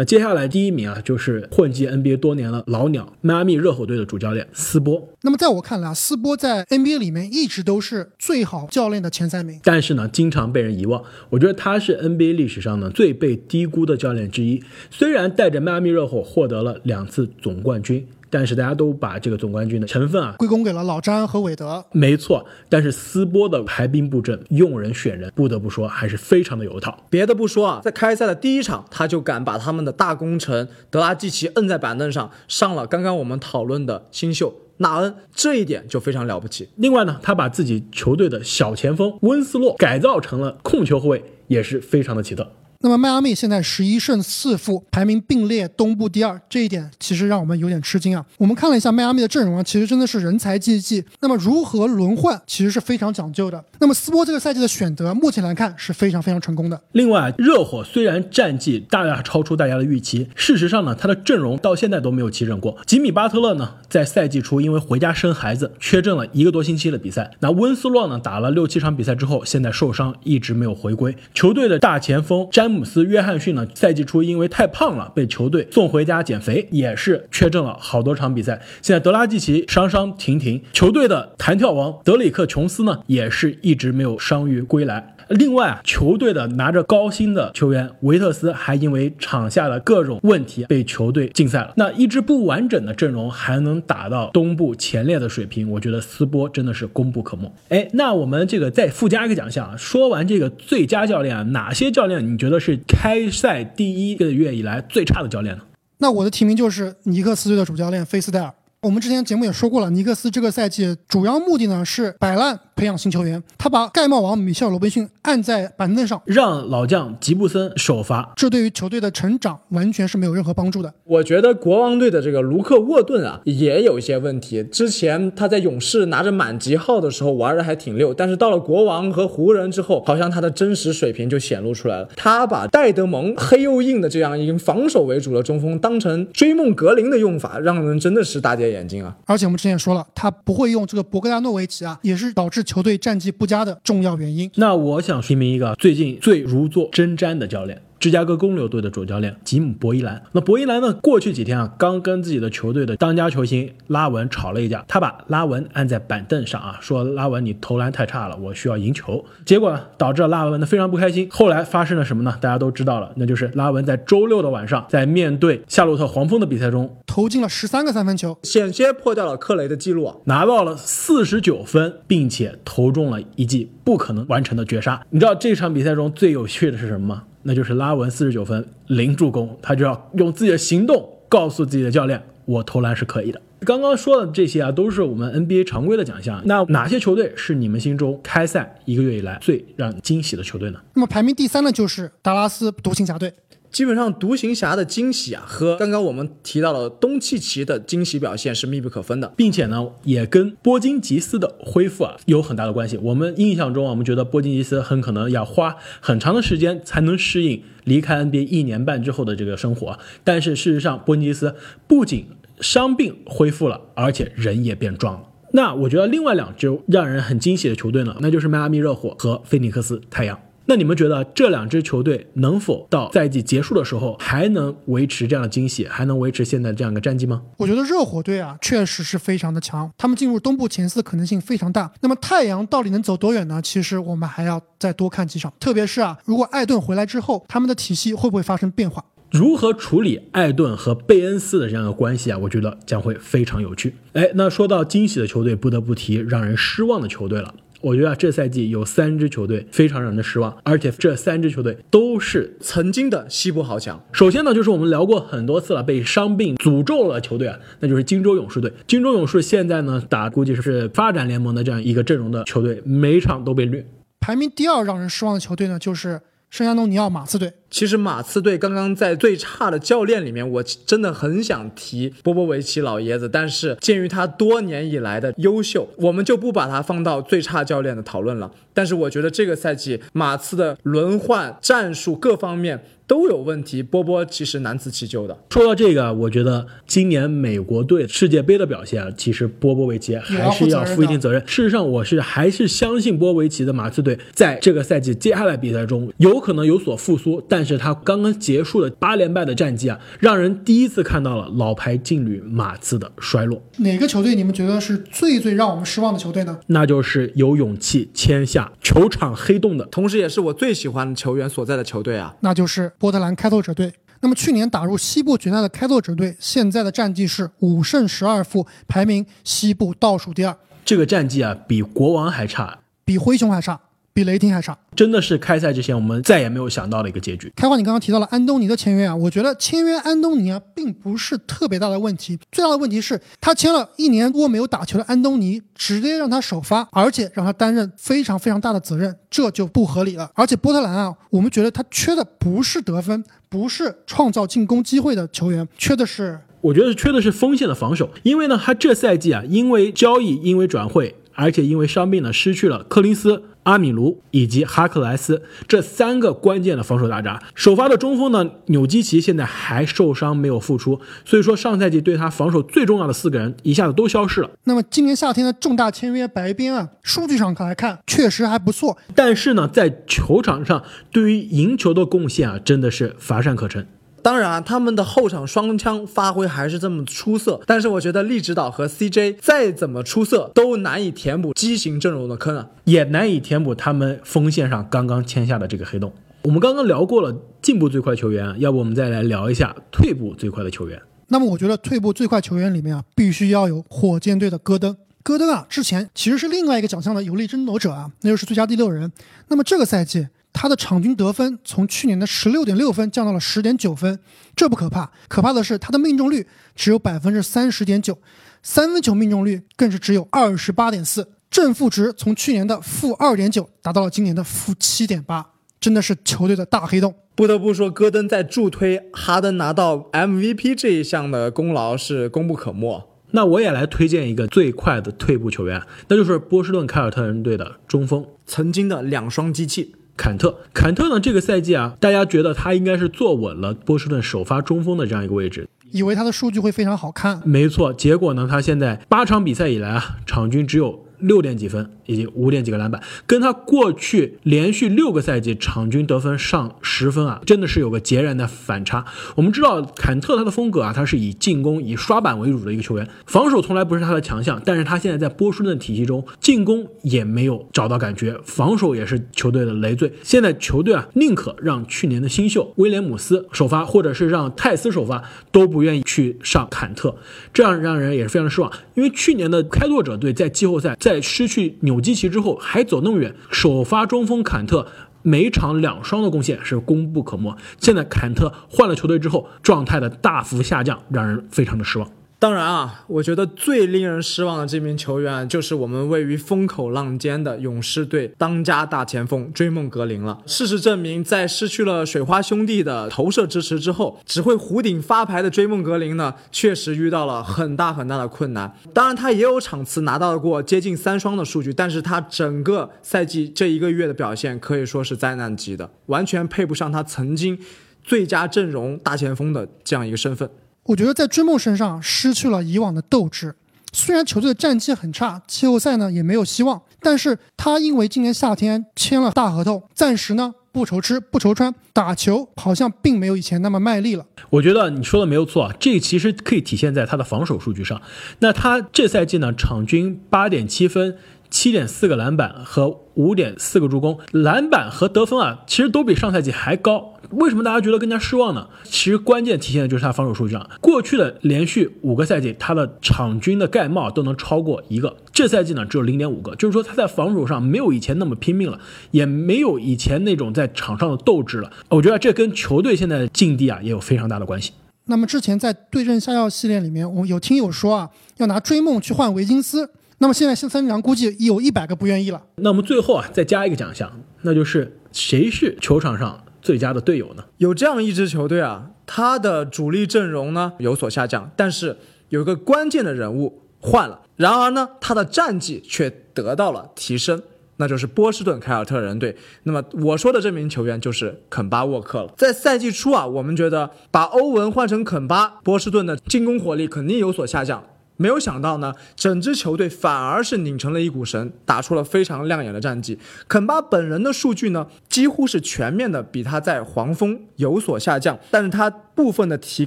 [0.00, 5.10] 那接下来第一名啊，就是混迹 NBA 多年的老鸟迈阿密热火队的主教练斯波。
[5.20, 9.60] 那么在我看来啊，斯波在 NBA 里面一直都是最好教练的前三名。
[9.62, 11.04] 但是呢，经常被人遗忘。
[11.28, 14.64] 我觉得他是 NBA 历史上呢最被低估的教练之一。
[14.90, 18.06] 虽然带着迈阿密热火获得了两次总冠军。
[18.30, 22.46] 但是大家都把这个总冠军的成分啊归功给了老詹和韦德，没错。
[22.68, 26.96] 但是斯波的排兵布阵、用人选人，不得不说还是非常的有一套。
[27.10, 36.68] 别的不说啊，在开赛的第一场，他就敢把他们的大功臣德拉季奇摁在板凳上，上了刚刚我们讨论的新秀纳恩，这一点就非常了不起。
[36.76, 42.46] 另外呢，他把自己球队的小前锋温斯洛改造成了控球后卫，也是非常的奇特。
[42.82, 48.24] 那么迈阿密现在十一胜四负，排名并列东部第二，这一点其实让我们有点吃惊啊。
[48.38, 51.04] 我们看了一下迈阿密的阵容啊，其实真的是人才济济。
[51.20, 53.62] 那么如何轮换，其实是非常讲究的。
[53.80, 56.80] 那么斯波这个赛季的选择，目前来看是非常非常成功的。
[56.92, 62.74] 另外，热火虽然战绩大大超出大家的预期，事实上呢，他的阵容到现在都没有齐整过。
[62.86, 67.30] 吉米巴特勒呢，在赛季初因为回家生孩子，缺阵了一个多星期的比赛。
[67.40, 71.14] 那温斯洛呢，打了六七场比赛之后，现在受伤，一直没有回归。
[71.34, 73.56] 球队的大前锋詹詹姆斯·约翰逊。
[73.56, 78.62] 呢，赛季初因为太胖了，被球队送回家减肥，也是缺阵了好多场比赛。
[78.80, 85.16] 现在德拉季奇伤伤停停，球队的弹跳王德里克琼斯呢，也是一直没有伤愈归来。
[85.30, 91.72] 另外啊，球队的拿着高薪的球员维特斯还因为场下的各种问题被球队禁赛了。
[91.76, 97.52] 那一支不完整的阵容还能打到东部前列的水平，我觉得斯波真的是功不可没。
[97.68, 105.62] 哎，那我们这个再附加一个奖项啊，说完这个最佳教练啊，哪些教练你觉得是开赛第一个月以来最差的教练呢？
[105.98, 108.52] 那我的提名就是尼克斯队的主教练菲斯戴尔。
[108.82, 113.42] 我们之前节目也说过了，尼克斯这个赛季主要目的呢是摆烂培养新球员。
[113.58, 120.90] 他把盖帽王米切尔·罗宾逊按在板凳上，让老将吉布森首发，这对于球队的成长完全是没有任何帮助的。
[121.04, 124.64] 我觉得国王队的这个卢克·沃顿啊也有一些问题。
[124.64, 132.08] 之前他在勇士拿着满级号的时候玩的还挺溜，但是到了国王和湖人之后，好像他的真实水平就显露出来了。
[132.16, 139.14] 他把戴德蒙黑又硬的这样一个防守为主的中锋当成追梦格林的用法，让人真的是大跌眼镜啊！
[139.26, 144.48] 而且我们之前也说了，他不会用这个博格达诺维奇啊，也是导致球队战绩不佳的重要原因。
[144.54, 147.82] 那我想提名一个最近最如坐针毡的教练。
[148.00, 150.94] 芝加哥公牛队的主教练吉姆·博伊兰，那博伊兰呢？
[151.02, 159.22] 过去几天啊，刚跟自己的球队的当家球星拉文吵了一架，他把拉文按在板凳上啊，说拉文你投篮太差了，我需要赢球。
[159.44, 161.28] 结果呢，导致了拉文呢非常不开心。
[161.30, 162.34] 后来发生了什么呢？
[162.40, 175.02] 大家都知道了，那就是拉文在周六的晚上，在面对夏洛特黄蜂的比赛中，投进了十三个三分球，险些破掉了克雷的记录啊，拿到了四十九分，并且投中了一记不可能完成的绝杀。
[175.10, 177.24] 你知道这场比赛中最有趣的是什么吗？
[177.42, 183.40] 那就是拉文四十九分零助攻，他就要用自己的行动告诉自己的教练，我投篮是可以的。
[183.60, 186.42] 刚刚说的这些啊，都是我们 NBA 常规的奖项。
[186.46, 190.80] 那哪些球队是你们心中开赛一个月以来最让你惊喜的球队呢？
[190.94, 193.32] 那么排名第三的就是达拉斯独行侠队。
[193.70, 202.96] 基本上独行侠的惊喜啊，和刚刚我们提到的东契奇的惊喜表现是密不可分的，并且呢，也跟波金吉斯的恢复啊有很大的关系。
[202.98, 209.98] 我们印象中啊，我们觉得波金吉斯很可能要花很长的时间才能适应离开 NBA 一年半之后的这个生活。
[210.24, 211.54] 但是事实上，波金吉斯
[211.86, 212.26] 不仅
[212.60, 215.28] 伤病恢复了，而且人也变壮了。
[215.52, 220.38] 那我觉得另外两支让人很惊喜的球队呢，那就是迈阿密热火和菲尼克斯太阳。
[220.70, 227.42] 那你们觉得这两支球队能否到赛季结束的时候还能维持这样的惊喜，还能维持现在这样一个战绩吗？
[227.56, 231.90] 我觉得热火队啊，确实是非常的强，他们进入东部前四的可能性非常大。
[232.00, 233.60] 那么太阳到底能走多远呢？
[233.60, 239.04] 其实我们还要再多看几场，特别是啊，如果艾顿回来之后，他们的体系会不会发生变化？
[239.32, 242.38] 如何处理艾顿和贝恩斯的这样的关系啊？
[242.38, 243.96] 我觉得将会非常有趣。
[244.12, 247.52] 哎，那说到惊喜的球队，不得不提让人失望的球队了。
[247.80, 254.02] 我觉得这赛季有三支球队非常让人失望，而且这三支球队都是曾经的西部豪强。
[254.12, 258.72] 首先呢，就是我们聊过很多次了，被伤病诅咒了球队啊，那就是金州勇士队。
[258.86, 263.86] 金州勇士现在呢打估计是发展联盟的这样一个阵容的球队，每场都被虐。
[264.20, 267.52] 排名第二让人失望的球队呢，就是圣安东尼奥马刺队。
[267.70, 278.50] 其实马刺队刚刚在最差的教练里面，我真的很想提波波维奇老爷子，但是鉴于他多年以来的优秀，我们就不把他放到最差教练的讨论了。
[278.72, 285.36] 但是我觉得这个赛季马刺的轮换战术各方面都有问题，波波其实难辞其咎的。
[285.50, 291.40] 说到这个，我觉得今年美国队世界杯的表现啊，其实波波维奇还是要负一定责任。
[291.46, 297.59] 事实上，我是还是相信波维奇的马刺队在这个赛季接下来比赛中有可能有所复苏，但。
[297.60, 303.62] 但是他刚刚结束了八连败的战绩啊，让人第一次看到了老牌劲旅马刺的衰落。
[303.80, 306.58] 哪个球队你们觉得是最最让我们失望的球队呢？
[306.68, 312.34] 那就是有勇气签下球场黑洞的，同时也是我最喜欢的球员所在的球队啊。
[312.40, 313.92] 那就是波特兰开拓者队。
[314.22, 323.78] 那么去年打入西部决赛的开拓者队，现在的战绩是五胜十二负，排名西部倒数第二，这个战绩啊比国王还差，比灰熊还差，
[324.20, 324.76] 比雷霆还差。
[324.94, 327.50] 真的是开赛之前我们再也没有想到的一个结局。
[327.56, 340.30] 开花，你刚刚提到了安东尼的签约啊，我觉得签约安东尼啊，并不是特别大的问题，最大的问题是，他签了一年多没有打球的安东尼，直接让他首发，而且让他担任非常非常大的责任，这就不合理了。
[340.34, 357.42] 而且波特兰啊，我们觉得他缺的不是得分，不是创造进攻机会的球员，缺的是我觉得缺的是锋线的防守，因为呢，他这赛季啊，因为交易，因为转会，而且因为伤病呢，失去了柯林斯、阿米卢以及哈克莱斯这三个关键的防守大闸。
[357.54, 364.50] 首发的中锋呢，纽基奇现在还受伤没有复出，所以说上赛季对他防守最重要的四个人一下子都消失了。
[364.64, 373.86] 那么今年夏天的重大签约白边啊，数据上来看确实还不错，但是呢，在球场上对于赢球的贡献啊，真的是乏善可陈。
[374.22, 382.68] 当然啊，他们的后场双枪发挥还是这么出色，但是我觉得利指导和 CJ 再怎么出色，都难以填补畸形阵容的坑啊。
[382.84, 386.12] 也难以填补他们锋线上刚刚签下的这个黑洞。
[386.42, 391.00] 我们刚刚聊过了进步最快球员，要不我们再来聊一下退步最快的球员？
[391.28, 394.96] 那么我觉得退步最快球员里面啊，必须要有火箭队的戈登。
[395.22, 399.12] 戈登啊，之前其实是另外一个奖项的有力争夺者啊，那就是最佳第六人。
[399.48, 404.18] 那么这个赛季，他的场均得分从去年的十六点六分降到了十点九分，
[404.54, 408.18] 这不可怕，可怕的是他的命中率只有百分之三十点九，
[408.62, 417.14] 三分球命中率更是只有二十八点四，正负值从去年的负二点九达到了今年的负七点八，真的是球队的大黑洞。
[417.34, 423.08] 不得不说，戈登在助推哈登拿到 MVP 这一项的功劳是功不可没。
[423.30, 430.54] 那我也来推荐一个最快的退步球员，那就是波士顿凯尔特人队的中锋曾经的两双机器，坎特。
[430.74, 435.66] 坎特呢，这个赛季啊，大家觉得他应该是坐稳了波士顿首发中锋的这样一个位置。
[435.92, 449.04] 以为他的数据会非常好看，没错，结果呢，他现在八场比赛以来啊，场均只有六点几分，以及五点几个篮板，跟他过去连续六个赛季场均得分上十分啊，真的是有个截然的反差。
[449.36, 460.12] 我们知道坎特他的风格啊，他是以进攻、以刷板为主的一个球员，防守从来不是他的强项，但是他现在在波士顿体系中，进攻也没有找到感觉，防守也是球队的累赘。
[460.24, 467.14] 现在球队啊，宁可让去年的新秀威廉姆斯首发，或者是让泰斯首发，都不愿意去上坎特，
[467.52, 468.72] 这样让人也是非常失望。
[468.94, 474.86] 因为去年的开拓者队在季后赛在失去纽基奇之后还走那么远，首发中锋坎特
[475.22, 477.56] 每场两双的贡献是功不可没。
[477.78, 482.10] 现在坎特换了球队之后，状态的大幅下降，让人非常的失望。
[482.40, 490.40] 当然啊，我觉得最令人失望的这名球员就是我们位于风口浪尖的勇士队当家大前锋追梦格林了。
[490.46, 498.74] 事实证明，在失去了水花兄弟的投射支持之后，只会弧顶发牌的追梦格林呢，确实遇到了很大很大的困难。
[498.94, 507.58] 当然，他也有场次拿到过接近三双的数据，但是他整个赛季这一个月的表现可以说是灾难级的，完全配不上他曾经
[508.02, 510.48] 最佳阵容大前锋的这样一个身份。
[510.84, 513.54] 我觉得在追梦身上失去了以往的斗志。
[513.92, 524.24] 虽然球队的战绩很差，季后赛呢也没有希望，但是他因为今年夏天签了大合同，暂时呢不愁吃不愁穿，打球好像并没有以前那么卖力了。
[524.50, 528.00] 我觉得你说的没有错啊，这其实可以体现在他的防守数据上。
[528.38, 531.16] 那他这赛季呢，场均八点七分。
[531.52, 537.14] 七点四个篮板和五点四个助攻，篮板和得分啊，其实都比上赛季还高。
[537.30, 538.66] 为什么大家觉得更加失望呢？
[538.84, 540.70] 其实关键体现的就是他防守数据上。
[540.80, 548.78] 过去的连续五个赛季，他的场均的盖帽都能超过一个，这赛季呢只有零点五个，就是说他在防守上没有以前那么拼命了，
[549.10, 551.70] 也没有以前那种在场上的斗志了。
[551.88, 554.72] 我觉得这跟球队现在的境地啊也有非常大的关系。
[555.06, 559.90] 那么之前在对阵下药系列里面，我有听友说啊，要拿追梦去换维金斯。
[560.18, 562.42] 那么现在三羊估计有一百个不愿意了。
[562.56, 567.44] 那我们最后啊，再加一个奖项，那就是谁是球场上最佳的队友呢？
[567.58, 571.96] 有这样一支球队啊，他的主力阵容呢有所下降，但是
[572.28, 577.42] 有一个关键的人物换了，然而呢，他的战绩却得到了提升，
[577.76, 579.36] 那就是波士顿凯尔特人队。
[579.62, 582.32] 那么我说的这名球员就是肯巴沃克了。
[582.36, 587.82] 在赛季初啊，我们觉得把欧文换成肯巴，波士顿的进攻火力肯定有所下降。
[588.20, 593.18] 没有想到呢，整支球队反而是拧成了一股绳，打出了非常亮眼的战绩。
[593.48, 599.86] 肯巴本人的数据呢，几乎是全面的比他在黄蜂有所下降，但是他部分的提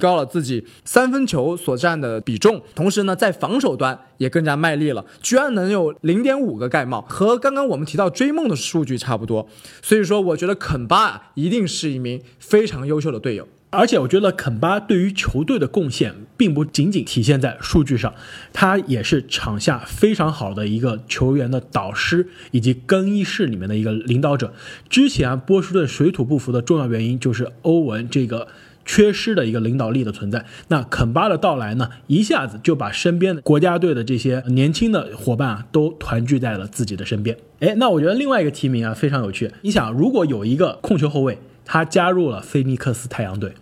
[0.00, 9.48] 高了自己三分球所占的比重，同时呢，在防守端也更加卖力了，居然能有零点五个盖帽，和刚刚我们提到追梦的数据差不多。
[9.80, 13.46] 所以说，我觉得肯巴啊，一定是一名非常优秀的队友。
[13.70, 16.14] 而且我觉得肯巴对于球队的贡献，
[16.44, 18.12] 并不仅仅体现在数据上，
[18.52, 24.52] 他也是场下非常好的一个球员的导师，以及更衣室里面的一个领导者。
[24.90, 28.46] 之前波士顿水土不服的重要原因就是欧文这个
[28.84, 30.44] 缺失的一个领导力的存在。
[30.68, 37.34] 那肯巴的到来呢，一下子就把身边的国家队的这些年轻的伙伴啊，都团聚在了自己的身边。
[37.60, 39.50] 哎，那我觉得另外一个提名啊非常有趣。
[39.62, 43.54] 你想，如果有一个控球后卫，他加入了菲尼克斯太阳队。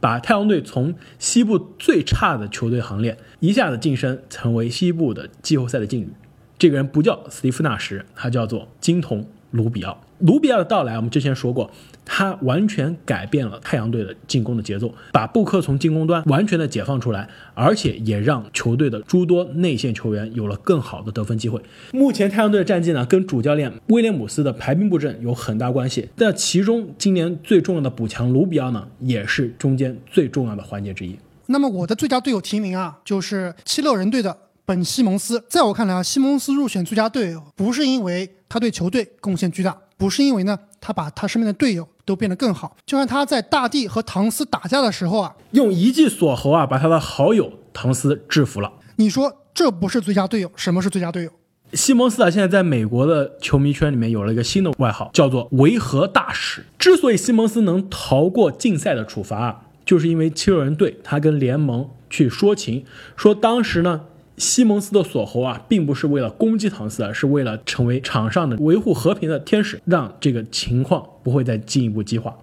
[0.00, 6.08] 把太阳队从西部最差的球队行列一下子晋升成为西部的季后赛的劲旅。
[6.58, 10.02] 这个人不叫斯蒂夫纳什，他叫做金童卢比奥。
[10.20, 11.70] 卢比奥的到来，我们之前说过，
[12.04, 21.60] 他完全改变了太阳队的进攻的节奏，把布克从进攻端完全的解放出来，而且也让球队的诸多内线球员有了更好的得分机会。
[21.92, 26.08] 目前太阳队的战绩呢，跟主教练威廉姆斯的排兵布阵有很大关系。
[26.16, 31.16] 但其中今年最重要的补强卢比奥呢，也是中间最重要的环节之一。
[31.46, 35.42] 那么我的最佳队友提名啊，就是七六人队的本西蒙斯。
[35.48, 39.76] 在我看来啊，西蒙斯入选最佳队友，不是因为他对球队贡献巨大。
[40.00, 42.74] 不是因为呢，他把他身边的队友都变得更好。
[42.86, 48.72] 就像他在大帝和唐斯打架的时候啊，用一记锁喉啊，把他的好友唐斯制服了。
[48.96, 50.50] 你说这不是最佳队友？
[50.56, 51.30] 什么是最佳队友？
[51.74, 56.64] 西蒙斯啊，现在在美国的球迷圈里面有了一个新的外号，叫做维和大使。
[56.78, 64.06] 之所以西蒙斯能逃过禁赛的处罚啊，就是因为七六人队他跟联盟去说情，说当时呢。
[64.40, 72.34] 西蒙斯的锁喉啊，并不是为了攻击唐斯而，是为了成为场上的维护和平的天使，让这个情况不会再进一步激化。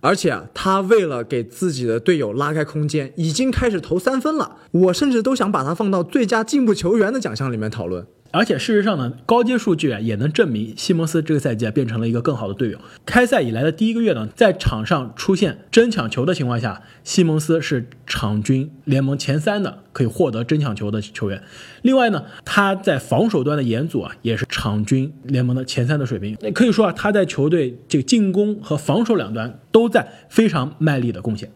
[0.00, 4.56] 而且啊，他为了给自己的队友拉开空间，已经开始投三分了。
[4.70, 8.06] 我甚至都想把他放到最佳进步球员的奖项里面讨论。
[8.34, 12.78] 而且事实上呢，高阶数据啊也能证明西蒙斯这个赛季啊变成了一个更好的队友。
[13.06, 21.40] 开赛以来的第一个月呢，在场上出现争抢球的情况下，西蒙斯是场均联盟前三的可以获得争抢球的球员。
[21.82, 26.36] 另外呢，他在防守端的严阻啊也是场均联盟的前三的水平。
[26.40, 31.52] 那可以说啊，他在球队这个进攻和防守两端都在非常卖力的贡献。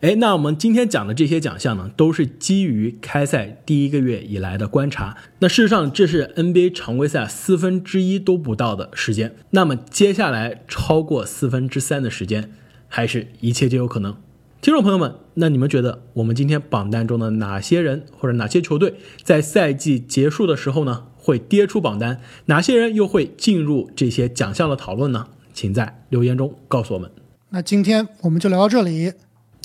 [0.00, 5.16] 哎，那我们今天讲的这些奖项呢，都是基于开赛第一个月以来的观察。
[5.40, 9.34] 那事实上，这是 NBA 常规赛四分之一都不到的时间。
[9.50, 12.52] 那么接下来超过四分之三的时间，
[12.86, 14.16] 还是一切皆有可能。
[14.60, 18.94] 听众朋友们，那你们觉得我们今天榜单中的哪些人或者哪些球队，
[19.24, 22.20] 在赛季结束的时候呢，会跌出榜单？
[22.44, 25.26] 哪些人又会进入这些奖项的讨论呢？
[25.52, 27.10] 请在留言中告诉我们。
[27.50, 29.12] 那今天我们就聊到这里。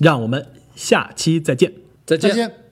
[0.03, 0.45] 让我们
[0.75, 1.71] 下期再见，
[2.05, 2.29] 再见。
[2.29, 2.62] 再见。